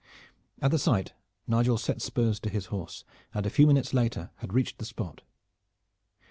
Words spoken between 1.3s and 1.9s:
Nigel